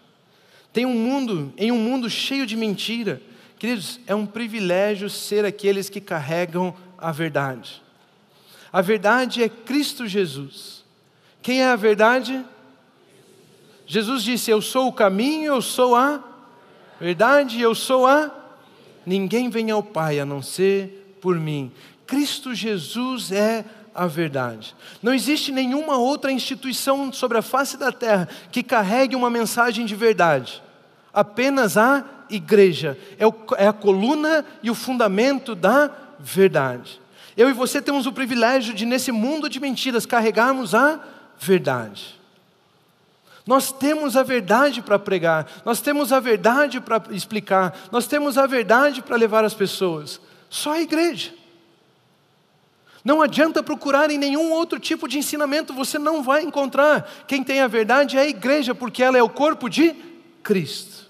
[0.73, 3.23] Tem um mundo, em um mundo cheio de mentira,
[3.57, 7.87] queridos, é um privilégio ser aqueles que carregam a verdade.
[8.79, 10.85] A verdade é Cristo Jesus.
[11.43, 12.45] Quem é a verdade?
[13.85, 16.23] Jesus disse: Eu sou o caminho, eu sou a
[17.01, 18.31] verdade, eu sou a.
[19.05, 21.73] Ninguém vem ao Pai a não ser por mim.
[22.07, 24.77] Cristo Jesus é a verdade.
[25.03, 29.97] Não existe nenhuma outra instituição sobre a face da terra que carregue uma mensagem de
[29.97, 30.63] verdade.
[31.13, 33.25] Apenas a igreja é,
[33.65, 37.01] é a coluna e o fundamento da verdade.
[37.39, 40.99] Eu e você temos o privilégio de, nesse mundo de mentiras, carregarmos a
[41.39, 42.19] verdade.
[43.47, 48.45] Nós temos a verdade para pregar, nós temos a verdade para explicar, nós temos a
[48.45, 50.21] verdade para levar as pessoas.
[50.51, 51.33] Só a igreja.
[53.05, 57.09] Não adianta procurar em nenhum outro tipo de ensinamento, você não vai encontrar.
[57.29, 59.95] Quem tem a verdade é a igreja, porque ela é o corpo de
[60.43, 61.09] Cristo.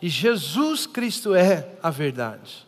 [0.00, 2.65] E Jesus Cristo é a verdade.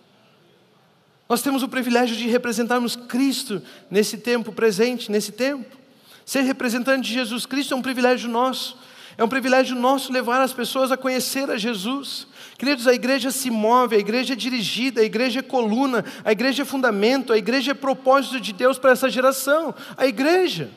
[1.29, 5.77] Nós temos o privilégio de representarmos Cristo nesse tempo presente, nesse tempo.
[6.25, 8.79] Ser representante de Jesus Cristo é um privilégio nosso.
[9.19, 12.27] É um privilégio nosso levar as pessoas a conhecer a Jesus.
[12.57, 16.63] Queridos, a igreja se move, a igreja é dirigida, a igreja é coluna, a igreja
[16.63, 19.75] é fundamento, a igreja é propósito de Deus para essa geração.
[19.97, 20.71] A igreja.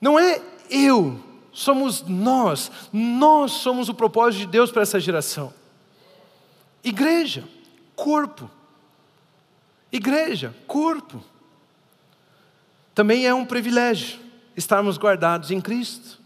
[0.00, 1.22] Não é eu,
[1.52, 2.70] somos nós.
[2.90, 5.52] Nós somos o propósito de Deus para essa geração.
[6.82, 7.44] Igreja
[8.00, 8.50] corpo.
[9.92, 11.22] Igreja, corpo.
[12.94, 14.18] Também é um privilégio
[14.56, 16.18] estarmos guardados em Cristo.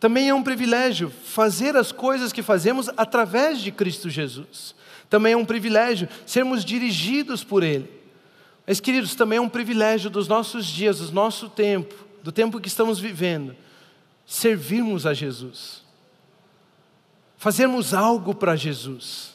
[0.00, 4.74] Também é um privilégio fazer as coisas que fazemos através de Cristo Jesus.
[5.08, 7.88] Também é um privilégio sermos dirigidos por Ele.
[8.66, 12.68] Mas, queridos, também é um privilégio dos nossos dias, do nosso tempo, do tempo que
[12.68, 13.54] estamos vivendo,
[14.26, 15.82] servirmos a Jesus,
[17.36, 19.31] fazermos algo para Jesus.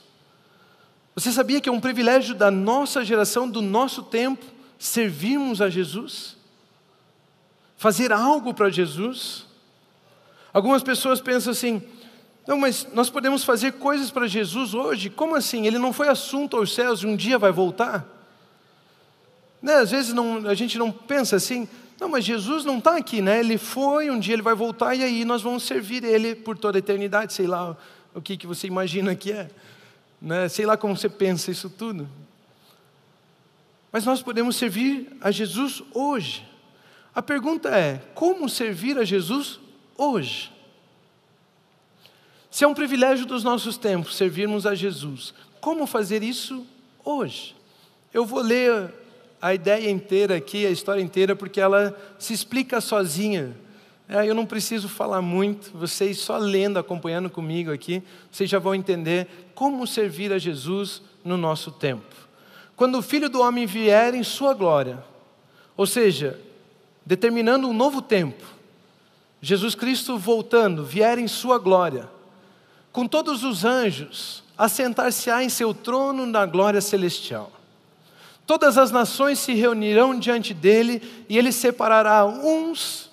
[1.17, 4.45] Você sabia que é um privilégio da nossa geração, do nosso tempo,
[4.77, 6.37] servirmos a Jesus?
[7.75, 9.47] Fazer algo para Jesus?
[10.53, 11.81] Algumas pessoas pensam assim:
[12.45, 15.09] não, mas nós podemos fazer coisas para Jesus hoje?
[15.09, 15.65] Como assim?
[15.65, 18.05] Ele não foi assunto aos céus e um dia vai voltar?
[19.59, 19.73] Né?
[19.73, 21.67] Às vezes não, a gente não pensa assim,
[21.99, 23.39] não, mas Jesus não está aqui, né?
[23.39, 26.77] Ele foi, um dia ele vai voltar e aí nós vamos servir Ele por toda
[26.77, 27.75] a eternidade, sei lá
[28.13, 29.49] o que, que você imagina que é.
[30.21, 30.49] Né?
[30.49, 32.09] Sei lá como você pensa isso tudo.
[33.91, 36.47] Mas nós podemos servir a Jesus hoje.
[37.13, 39.59] A pergunta é: como servir a Jesus
[39.97, 40.51] hoje?
[42.49, 46.65] Se é um privilégio dos nossos tempos servirmos a Jesus, como fazer isso
[47.03, 47.55] hoje?
[48.13, 48.93] Eu vou ler
[49.41, 53.55] a ideia inteira aqui, a história inteira, porque ela se explica sozinha
[54.09, 59.27] eu não preciso falar muito, vocês só lendo, acompanhando comigo aqui, vocês já vão entender
[59.53, 62.15] como servir a Jesus no nosso tempo.
[62.75, 65.03] Quando o Filho do Homem vier em sua glória,
[65.75, 66.39] ou seja,
[67.05, 68.45] determinando um novo tempo,
[69.41, 72.09] Jesus Cristo voltando, vier em sua glória,
[72.91, 77.51] com todos os anjos, assentar-se-á em seu trono na glória celestial.
[78.45, 83.06] Todas as nações se reunirão diante dele e ele separará uns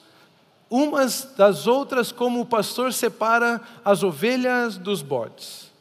[0.71, 5.73] umas das outras como o pastor separa as ovelhas dos bodes.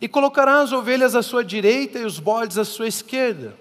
[0.00, 3.54] E colocará as ovelhas à sua direita e os bodes à sua esquerda.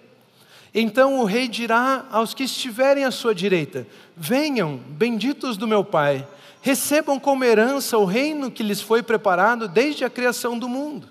[0.74, 6.28] Então o rei dirá aos que estiverem à sua direita: Venham, benditos do meu Pai,
[6.62, 11.10] recebam como herança o reino que lhes foi preparado desde a criação do mundo.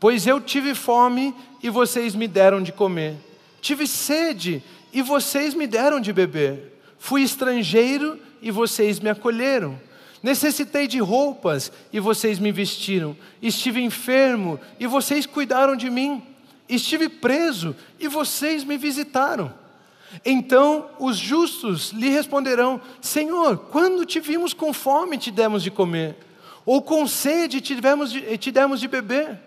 [0.00, 3.16] Pois eu tive fome e vocês me deram de comer,
[3.60, 9.80] tive sede e vocês me deram de beber, fui estrangeiro e vocês me acolheram.
[10.22, 13.16] Necessitei de roupas e vocês me vestiram.
[13.40, 16.22] Estive enfermo e vocês cuidaram de mim.
[16.68, 19.52] Estive preso e vocês me visitaram.
[20.24, 26.16] Então os justos lhe responderão: Senhor, quando te vimos com fome te demos de comer,
[26.64, 27.76] ou com sede de,
[28.38, 29.38] te demos de beber?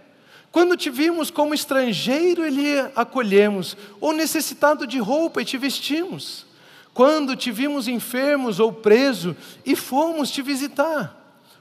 [0.51, 6.44] Quando te vimos como estrangeiro lhe acolhemos, ou necessitado de roupa e te vestimos?
[6.95, 11.13] Quando te vimos enfermos ou preso e fomos te visitar?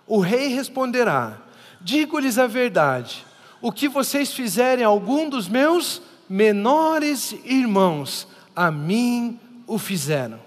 [0.06, 1.38] O rei responderá:
[1.80, 3.26] Digo-lhes a verdade
[3.60, 10.38] o que vocês fizerem a algum dos meus menores irmãos, a mim o fizeram.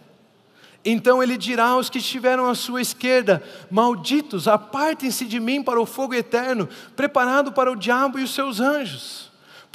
[0.86, 5.86] Então ele dirá aos que estiveram à sua esquerda: Malditos, apartem-se de mim para o
[5.86, 9.27] fogo eterno, preparado para o diabo e os seus anjos.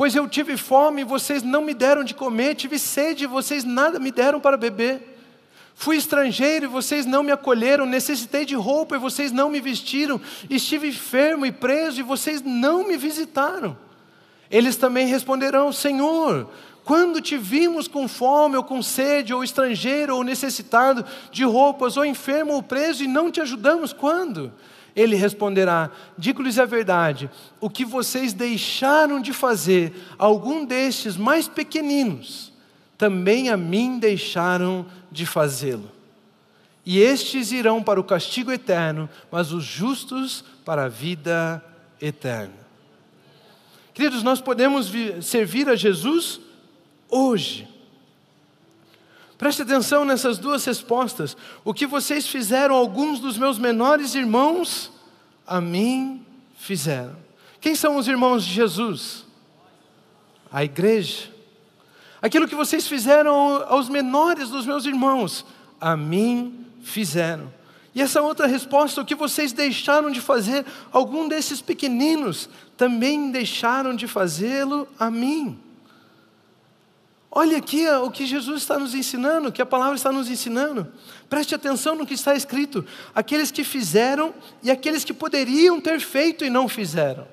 [0.03, 3.63] Pois eu tive fome e vocês não me deram de comer, tive sede e vocês
[3.63, 5.17] nada me deram para beber.
[5.77, 10.21] Fui estrangeiro e vocês não me acolheram, necessitei de roupa e vocês não me vestiram,
[10.51, 13.79] estive enfermo e preso e vocês não me visitaram.
[14.51, 16.51] Eles também responderão: Senhor,
[16.83, 22.05] quando te vimos com fome ou com sede, ou estrangeiro ou necessitado de roupas, ou
[22.05, 24.53] enfermo ou preso e não te ajudamos, quando?
[24.95, 32.53] Ele responderá: Digo-lhes a verdade, o que vocês deixaram de fazer, algum destes mais pequeninos,
[32.99, 35.91] também a mim deixaram de fazê-lo.
[36.85, 41.65] E estes irão para o castigo eterno, mas os justos para a vida
[42.01, 42.63] eterna.
[43.95, 46.41] Queridos, nós podemos servir a Jesus
[47.09, 47.69] hoje.
[49.43, 51.37] Preste atenção nessas duas respostas.
[51.65, 54.93] O que vocês fizeram, alguns dos meus menores irmãos,
[55.45, 56.25] a mim
[56.57, 57.17] fizeram.
[57.61, 59.25] Quem são os irmãos de Jesus?
[60.53, 61.29] A igreja.
[62.23, 65.45] Aquilo que vocês fizeram aos menores dos meus irmãos,
[65.81, 67.53] a mim fizeram.
[67.97, 73.97] E essa outra resposta, o que vocês deixaram de fazer, algum desses pequeninos também deixaram
[73.97, 75.59] de fazê-lo a mim.
[77.35, 80.87] Olha aqui o que Jesus está nos ensinando, o que a palavra está nos ensinando.
[81.31, 86.45] Preste atenção no que está escrito: aqueles que fizeram e aqueles que poderiam ter feito
[86.45, 87.27] e não fizeram.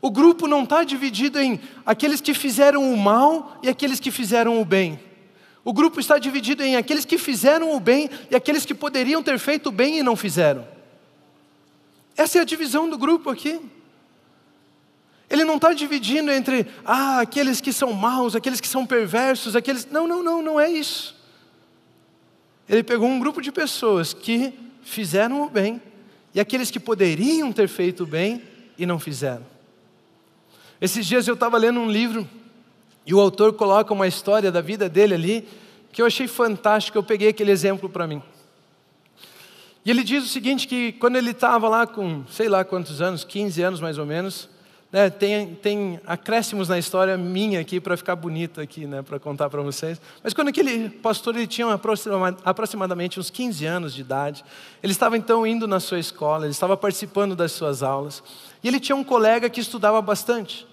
[0.00, 4.60] O grupo não está dividido em aqueles que fizeram o mal e aqueles que fizeram
[4.60, 5.00] o bem.
[5.64, 9.36] O grupo está dividido em aqueles que fizeram o bem e aqueles que poderiam ter
[9.40, 10.64] feito o bem e não fizeram.
[12.16, 13.60] Essa é a divisão do grupo aqui.
[15.32, 19.86] Ele não está dividindo entre ah, aqueles que são maus, aqueles que são perversos, aqueles.
[19.90, 21.16] Não, não, não, não é isso.
[22.68, 25.80] Ele pegou um grupo de pessoas que fizeram o bem
[26.34, 28.42] e aqueles que poderiam ter feito o bem
[28.76, 29.46] e não fizeram.
[30.78, 32.28] Esses dias eu estava lendo um livro
[33.06, 35.48] e o autor coloca uma história da vida dele ali
[35.92, 36.98] que eu achei fantástico.
[36.98, 38.22] Eu peguei aquele exemplo para mim.
[39.82, 43.24] E ele diz o seguinte: que quando ele estava lá com sei lá quantos anos,
[43.24, 44.50] 15 anos mais ou menos,
[44.92, 49.48] né, tem, tem acréscimos na história minha aqui para ficar bonito aqui, né, para contar
[49.48, 49.98] para vocês.
[50.22, 51.66] Mas quando aquele pastor ele tinha
[52.44, 54.44] aproximadamente uns 15 anos de idade,
[54.82, 58.22] ele estava então indo na sua escola, ele estava participando das suas aulas,
[58.62, 60.66] e ele tinha um colega que estudava bastante.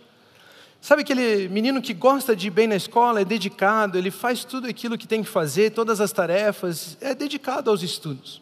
[0.81, 4.67] Sabe aquele menino que gosta de ir bem na escola, é dedicado, ele faz tudo
[4.67, 8.41] aquilo que tem que fazer, todas as tarefas, é dedicado aos estudos.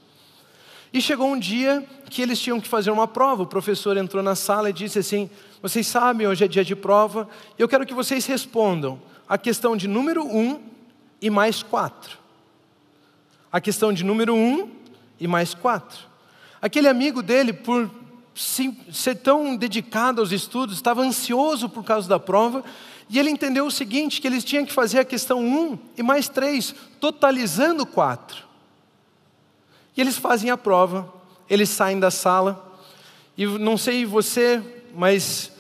[0.94, 3.44] E chegou um dia que eles tinham que fazer uma prova.
[3.44, 5.30] O professor entrou na sala e disse assim:
[5.62, 7.28] Vocês sabem, hoje é dia de prova,
[7.58, 10.62] e eu quero que vocês respondam a questão de número um
[11.22, 12.18] e mais quatro.
[13.52, 14.70] A questão de número um
[15.20, 16.06] e mais quatro.
[16.62, 17.90] Aquele amigo dele, por
[18.34, 22.64] ser tão dedicado aos estudos, estava ansioso por causa da prova,
[23.10, 26.30] e ele entendeu o seguinte: que eles tinham que fazer a questão 1 e mais
[26.30, 28.47] 3, totalizando 4.
[29.98, 31.12] E eles fazem a prova,
[31.50, 32.80] eles saem da sala,
[33.36, 34.62] e não sei você,
[34.96, 35.52] mas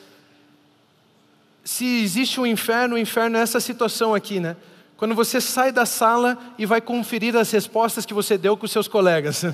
[1.63, 4.55] se existe um inferno, o inferno é essa situação aqui, né?
[4.95, 8.87] Quando você sai da sala e vai conferir as respostas que você deu com seus
[8.87, 9.43] colegas.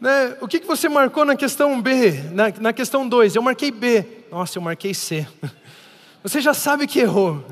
[0.00, 0.36] né?
[0.40, 3.36] O que, que você marcou na questão B, na, na questão 2?
[3.36, 4.06] Eu marquei B.
[4.30, 5.26] Nossa, eu marquei C.
[6.22, 7.44] Você já sabe que errou.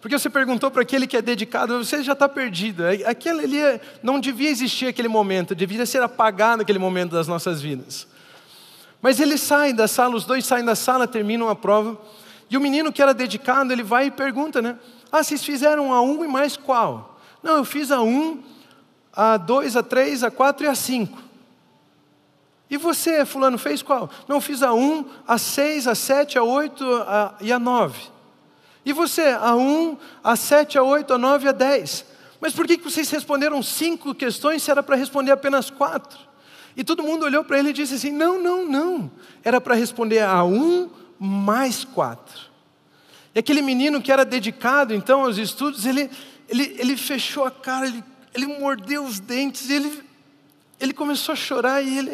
[0.00, 2.84] Porque você perguntou para aquele que é dedicado, você já está perdido.
[2.84, 7.26] É, aquele ali é, não devia existir aquele momento, devia ser apagado aquele momento das
[7.26, 8.06] nossas vidas.
[9.02, 11.98] Mas eles saem da sala, os dois saem da sala, terminam a prova.
[12.50, 14.78] E o menino que era dedicado, ele vai e pergunta, né?
[15.10, 17.18] Ah, vocês fizeram a um e mais qual?
[17.42, 18.42] Não, eu fiz a um,
[19.12, 21.18] a dois, a três, a quatro e a cinco.
[22.70, 24.10] E você, fulano, fez qual?
[24.28, 27.98] Não, eu fiz a um, a seis, a sete, a oito a, e a nove.
[28.84, 32.04] E você, a um, a sete, a oito, a nove, a dez.
[32.40, 36.18] Mas por que vocês responderam cinco questões se era para responder apenas quatro?
[36.76, 39.10] E todo mundo olhou para ele e disse assim: não, não, não.
[39.42, 42.48] Era para responder a um mais quatro.
[43.34, 46.08] E aquele menino que era dedicado então aos estudos, ele,
[46.48, 48.04] ele, ele fechou a cara, ele,
[48.34, 50.02] ele mordeu os dentes, ele,
[50.78, 52.10] ele começou a chorar e ele,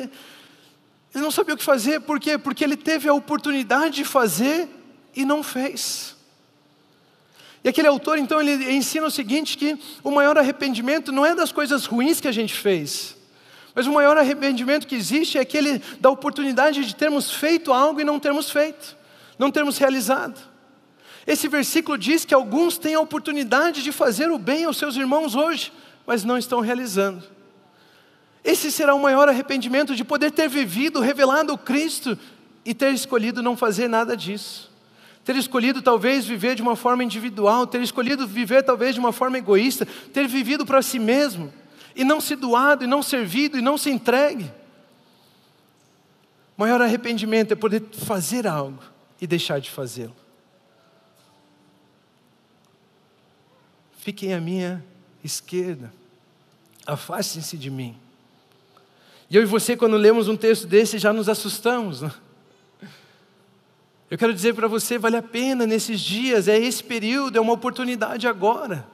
[1.15, 2.39] ele não sabia o que fazer, por quê?
[2.39, 4.69] Porque ele teve a oportunidade de fazer
[5.15, 6.14] e não fez.
[7.65, 11.51] E aquele autor, então, ele ensina o seguinte: que o maior arrependimento não é das
[11.51, 13.17] coisas ruins que a gente fez,
[13.75, 18.05] mas o maior arrependimento que existe é aquele da oportunidade de termos feito algo e
[18.05, 18.95] não termos feito,
[19.39, 20.39] não termos realizado.
[21.27, 25.35] Esse versículo diz que alguns têm a oportunidade de fazer o bem aos seus irmãos
[25.35, 25.73] hoje,
[26.07, 27.25] mas não estão realizando.
[28.45, 32.19] Esse será o maior arrependimento de poder ter vivido, revelado o Cristo
[32.63, 34.74] e ter escolhido não fazer nada disso.
[35.25, 39.39] Ter escolhido talvez viver de uma forma individual, ter escolhido viver talvez de uma forma
[39.39, 41.53] egoísta, ter vivido para si mesmo
[41.97, 44.51] e não se doado, e não servido, e não se entregue.
[46.57, 48.83] O maior arrependimento é poder fazer algo
[49.21, 50.15] e deixar de fazê-lo.
[53.99, 54.85] Fiquem à minha
[55.23, 55.93] esquerda,
[56.87, 57.97] afastem-se de mim.
[59.31, 62.03] E eu e você, quando lemos um texto desse, já nos assustamos.
[62.03, 62.13] Né?
[64.11, 67.53] Eu quero dizer para você, vale a pena nesses dias, é esse período, é uma
[67.53, 68.94] oportunidade agora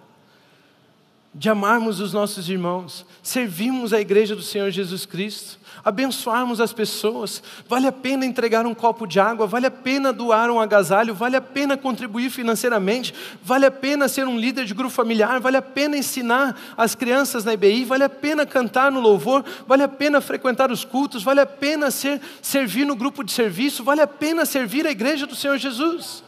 [1.33, 7.41] de amarmos os nossos irmãos, servirmos a igreja do Senhor Jesus Cristo, abençoarmos as pessoas.
[7.69, 11.37] Vale a pena entregar um copo de água, vale a pena doar um agasalho, vale
[11.37, 13.15] a pena contribuir financeiramente,
[13.45, 17.45] vale a pena ser um líder de grupo familiar, vale a pena ensinar as crianças
[17.45, 21.41] na IBI, vale a pena cantar no louvor, vale a pena frequentar os cultos, vale
[21.41, 25.37] a pena ser, servir no grupo de serviço, vale a pena servir a igreja do
[25.37, 26.25] Senhor Jesus.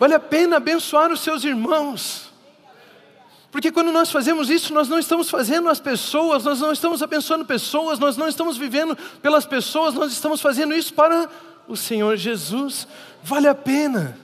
[0.00, 2.27] Vale a pena abençoar os seus irmãos.
[3.58, 7.44] Porque quando nós fazemos isso, nós não estamos fazendo as pessoas, nós não estamos abençoando
[7.44, 11.28] pessoas, nós não estamos vivendo pelas pessoas, nós estamos fazendo isso para
[11.66, 12.86] o Senhor Jesus.
[13.20, 14.16] Vale a pena,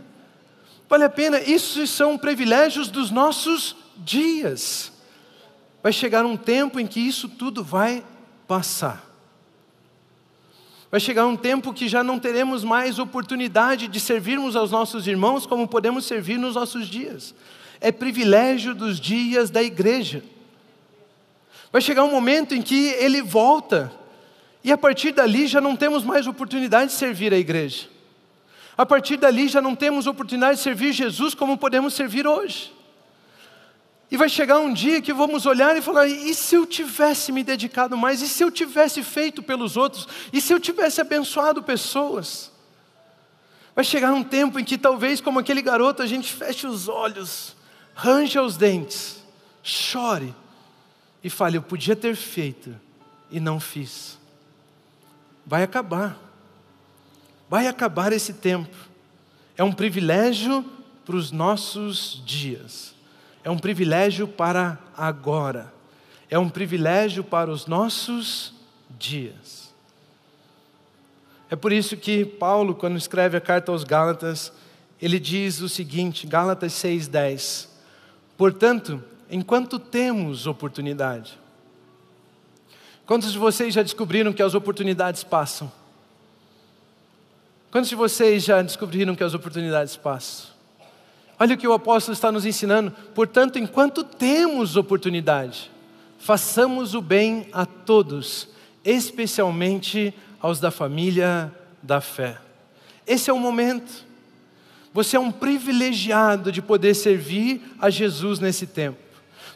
[0.89, 4.93] vale a pena, isso são privilégios dos nossos dias.
[5.82, 8.05] Vai chegar um tempo em que isso tudo vai
[8.47, 9.03] passar.
[10.95, 15.45] Vai chegar um tempo que já não teremos mais oportunidade de servirmos aos nossos irmãos
[15.45, 17.34] como podemos servir nos nossos dias
[17.80, 20.22] é privilégio dos dias da igreja.
[21.72, 23.92] Vai chegar um momento em que ele volta,
[24.62, 27.88] e a partir dali já não temos mais oportunidade de servir a igreja.
[28.76, 32.72] A partir dali já não temos oportunidade de servir Jesus como podemos servir hoje.
[34.15, 37.43] E vai chegar um dia que vamos olhar e falar: e se eu tivesse me
[37.43, 38.23] dedicado mais?
[38.23, 40.07] E se eu tivesse feito pelos outros?
[40.33, 42.53] E se eu tivesse abençoado pessoas?
[43.75, 47.57] Vai chegar um tempo em que talvez, como aquele garoto, a gente feche os olhos
[47.93, 49.21] range os dentes,
[49.65, 50.33] chore
[51.25, 52.73] e fale: Eu podia ter feito
[53.33, 54.17] e não fiz.
[55.45, 56.17] Vai acabar,
[57.51, 58.77] vai acabar esse tempo.
[59.57, 60.65] É um privilégio
[61.05, 62.93] para os nossos dias,
[63.45, 65.72] é um privilégio para agora,
[66.30, 68.55] é um privilégio para os nossos
[68.99, 69.72] dias.
[71.51, 74.51] É por isso que Paulo, quando escreve a carta aos Gálatas,
[75.01, 77.68] ele diz o seguinte, Gálatas 6,10:
[78.36, 81.38] Portanto, enquanto temos oportunidade,
[83.05, 85.70] quantos de vocês já descobriram que as oportunidades passam?
[87.70, 90.53] Quantos de vocês já descobriram que as oportunidades passam?
[91.39, 92.93] Olha o que o apóstolo está nos ensinando.
[93.14, 95.70] Portanto, enquanto temos oportunidade,
[96.18, 98.49] façamos o bem a todos,
[98.85, 102.39] especialmente aos da família da fé.
[103.07, 104.05] Esse é o momento.
[104.93, 109.03] Você é um privilegiado de poder servir a Jesus nesse tempo.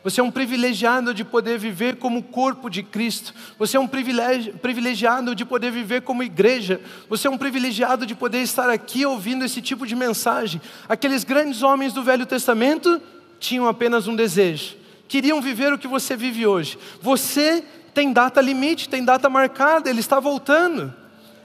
[0.03, 3.35] Você é um privilegiado de poder viver como corpo de Cristo.
[3.59, 6.81] Você é um privilegiado de poder viver como igreja.
[7.09, 10.61] Você é um privilegiado de poder estar aqui ouvindo esse tipo de mensagem.
[10.89, 13.01] Aqueles grandes homens do Velho Testamento
[13.41, 14.77] tinham apenas um desejo:
[15.07, 16.79] queriam viver o que você vive hoje.
[17.01, 20.95] Você tem data limite, tem data marcada, ele está voltando.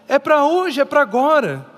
[0.07, 1.72] É para hoje, é para agora.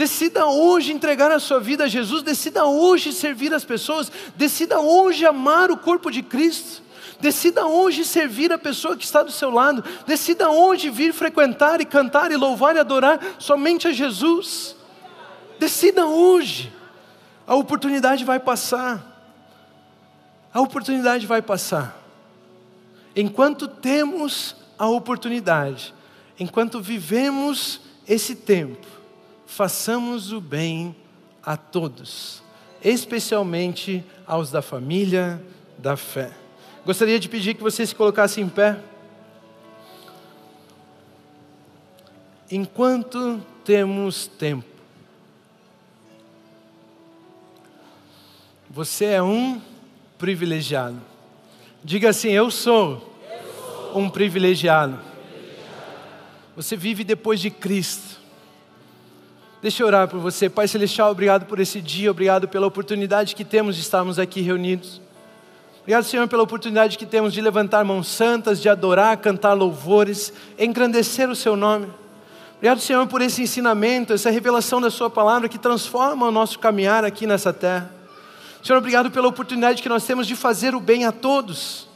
[0.00, 5.26] Decida hoje entregar a sua vida a Jesus, decida hoje servir as pessoas, decida hoje
[5.26, 6.82] amar o corpo de Cristo.
[7.20, 9.84] Decida hoje servir a pessoa que está do seu lado.
[10.06, 14.74] Decida hoje vir frequentar e cantar e louvar e adorar somente a Jesus.
[15.58, 16.72] Decida hoje.
[17.46, 19.04] A oportunidade vai passar.
[20.50, 21.94] A oportunidade vai passar.
[23.14, 25.92] Enquanto temos a oportunidade,
[26.38, 28.99] enquanto vivemos esse tempo,
[29.50, 30.94] façamos o bem
[31.42, 32.40] a todos,
[32.82, 35.42] especialmente aos da família
[35.76, 36.30] da fé.
[36.86, 38.78] Gostaria de pedir que você se colocasse em pé.
[42.48, 44.64] Enquanto temos tempo,
[48.68, 49.60] você é um
[50.16, 51.00] privilegiado.
[51.82, 53.20] Diga assim: Eu sou,
[53.96, 54.96] um privilegiado.
[56.54, 58.19] Você vive depois de Cristo.
[59.62, 60.48] Deixa eu orar por você.
[60.48, 65.02] Pai Celestial, obrigado por esse dia, obrigado pela oportunidade que temos de estarmos aqui reunidos.
[65.82, 71.28] Obrigado, Senhor, pela oportunidade que temos de levantar mãos santas, de adorar, cantar louvores, engrandecer
[71.28, 71.88] o Seu nome.
[72.56, 77.04] Obrigado, Senhor, por esse ensinamento, essa revelação da Sua palavra que transforma o nosso caminhar
[77.04, 77.92] aqui nessa terra.
[78.62, 81.86] Senhor, obrigado pela oportunidade que nós temos de fazer o bem a todos.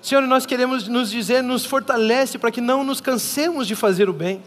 [0.00, 4.12] Senhor, nós queremos nos dizer, nos fortalece para que não nos cansemos de fazer o
[4.12, 4.40] bem.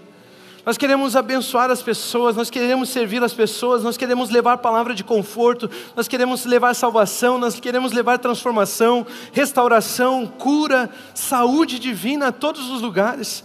[0.66, 5.04] Nós queremos abençoar as pessoas, nós queremos servir as pessoas, nós queremos levar palavra de
[5.04, 12.70] conforto, nós queremos levar salvação, nós queremos levar transformação, restauração, cura, saúde divina a todos
[12.70, 13.44] os lugares.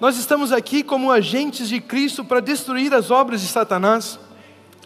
[0.00, 4.18] Nós estamos aqui como agentes de Cristo para destruir as obras de Satanás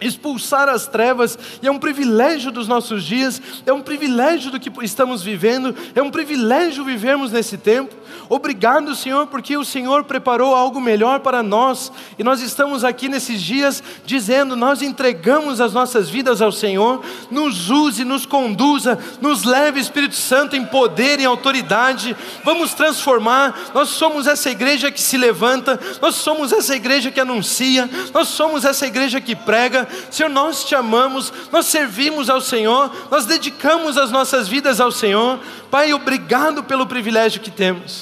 [0.00, 4.70] expulsar as trevas, e é um privilégio dos nossos dias, é um privilégio do que
[4.84, 7.94] estamos vivendo, é um privilégio vivermos nesse tempo.
[8.28, 13.40] Obrigado, Senhor, porque o Senhor preparou algo melhor para nós, e nós estamos aqui nesses
[13.40, 19.80] dias dizendo: nós entregamos as nossas vidas ao Senhor, nos use, nos conduza, nos leve,
[19.80, 23.70] Espírito Santo, em poder e autoridade, vamos transformar.
[23.74, 28.64] Nós somos essa igreja que se levanta, nós somos essa igreja que anuncia, nós somos
[28.64, 34.10] essa igreja que prega, Senhor, nós te amamos, nós servimos ao Senhor, nós dedicamos as
[34.10, 35.38] nossas vidas ao Senhor.
[35.70, 37.97] Pai, obrigado pelo privilégio que temos.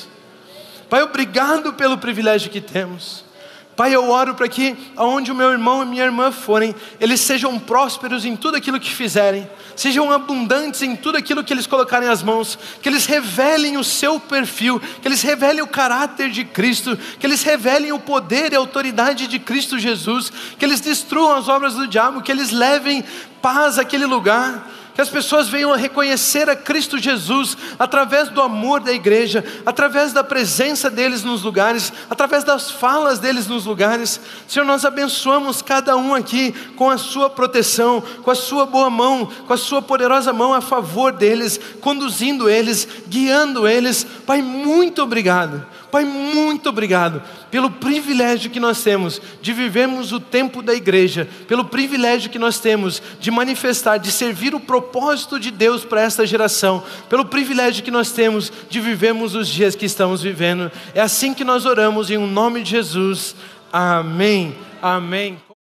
[0.89, 3.27] Pai, obrigado pelo privilégio que temos.
[3.77, 7.59] Pai, eu oro para que aonde o meu irmão e minha irmã forem, eles sejam
[7.59, 12.23] prósperos em tudo aquilo que fizerem, sejam abundantes em tudo aquilo que eles colocarem as
[12.23, 17.27] mãos, que eles revelem o seu perfil, que eles revelem o caráter de Cristo, que
[17.27, 21.75] eles revelem o poder e a autoridade de Cristo Jesus, que eles destruam as obras
[21.75, 23.05] do diabo, que eles levem
[23.43, 24.67] paz àquele lugar
[24.97, 30.11] que as pessoas venham a reconhecer a Cristo Jesus através do amor da igreja, através
[30.11, 34.19] da presença deles nos lugares, através das falas deles nos lugares.
[34.49, 39.31] Senhor, nós abençoamos cada um aqui com a sua proteção, com a sua boa mão,
[39.47, 44.03] com a sua poderosa mão a favor deles, conduzindo eles, guiando eles.
[44.25, 45.76] Pai, muito obrigado.
[45.97, 51.65] Pai, muito obrigado pelo privilégio que nós temos de vivermos o tempo da igreja, pelo
[51.65, 56.85] privilégio que nós temos de manifestar, de servir o propósito de Deus para esta geração,
[57.09, 60.71] pelo privilégio que nós temos de vivermos os dias que estamos vivendo.
[60.95, 63.35] É assim que nós oramos em um nome de Jesus.
[63.73, 64.55] Amém.
[64.83, 65.46] Amém.